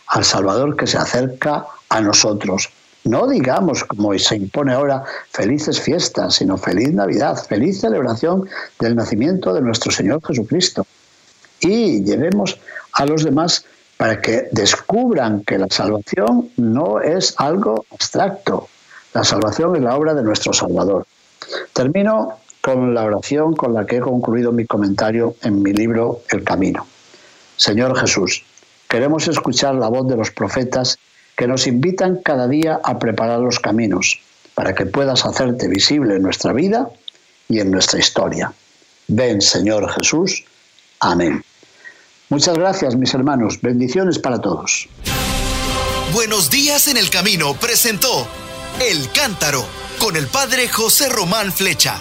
Al 0.08 0.24
Salvador 0.24 0.76
que 0.76 0.88
se 0.88 0.98
acerca 0.98 1.66
a 1.90 2.02
nosotros, 2.02 2.70
no 3.06 3.28
digamos, 3.28 3.84
como 3.84 4.18
se 4.18 4.36
impone 4.36 4.74
ahora, 4.74 5.04
felices 5.32 5.80
fiestas, 5.80 6.36
sino 6.36 6.58
feliz 6.58 6.92
Navidad, 6.94 7.38
feliz 7.48 7.82
celebración 7.82 8.48
del 8.80 8.96
nacimiento 8.96 9.54
de 9.54 9.62
nuestro 9.62 9.92
Señor 9.92 10.22
Jesucristo. 10.26 10.86
Y 11.60 12.04
llevemos 12.04 12.60
a 12.94 13.06
los 13.06 13.24
demás 13.24 13.66
para 13.98 14.22
que 14.22 14.50
descubran 14.52 15.44
que 15.44 15.58
la 15.58 15.68
salvación 15.70 16.50
no 16.58 17.00
es 17.00 17.36
algo 17.38 17.86
abstracto. 17.92 18.68
La 19.14 19.24
salvación 19.24 19.76
es 19.76 19.84
la 19.84 19.96
obra 19.96 20.14
de 20.14 20.24
nuestro 20.24 20.52
Salvador. 20.52 21.06
Termino 21.74 22.40
con 22.60 22.96
la 22.96 23.04
oración 23.04 23.56
con 23.56 23.74
la 23.76 23.86
que 23.86 23.98
he 23.98 24.02
concluido 24.02 24.52
mi 24.52 24.66
comentario 24.66 25.36
en 25.44 25.62
mi 25.62 25.72
libro 25.72 26.22
El 26.30 26.44
Camino. 26.44 26.88
Señor 27.56 27.98
Jesús, 27.98 28.44
queremos 28.90 29.28
escuchar 29.28 29.76
la 29.76 29.88
voz 29.88 30.08
de 30.08 30.18
los 30.18 30.32
profetas 30.32 30.98
que 31.36 31.48
nos 31.48 31.68
invitan 31.68 32.18
cada 32.18 32.48
día 32.48 32.80
a 32.84 33.00
preparar 33.00 33.40
los 33.40 33.60
caminos 33.60 34.20
para 34.54 34.74
que 34.74 34.86
puedas 34.86 35.26
hacerte 35.26 35.68
visible 35.68 36.16
en 36.16 36.22
nuestra 36.22 36.54
vida 36.54 36.90
y 37.50 37.60
en 37.60 37.72
nuestra 37.72 38.00
historia. 38.00 38.54
Ven, 39.08 39.42
Señor 39.42 39.92
Jesús. 39.92 40.46
Amén. 41.00 41.44
Muchas 42.30 42.58
gracias, 42.58 42.96
mis 42.96 43.14
hermanos. 43.14 43.62
Bendiciones 43.62 44.18
para 44.18 44.40
todos. 44.40 44.88
Buenos 46.14 46.50
días 46.50 46.88
en 46.88 46.98
el 46.98 47.10
camino 47.10 47.54
presentó 47.56 48.28
El 48.80 49.12
Cántaro 49.12 49.66
con 50.00 50.16
el 50.16 50.28
padre 50.28 50.68
José 50.70 51.10
Román 51.10 51.52
Flecha. 51.52 52.00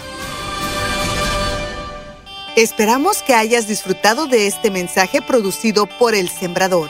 Esperamos 2.55 3.21
que 3.21 3.33
hayas 3.33 3.67
disfrutado 3.67 4.27
de 4.27 4.47
este 4.47 4.71
mensaje 4.71 5.21
producido 5.21 5.87
por 5.87 6.15
El 6.15 6.29
Sembrador. 6.29 6.89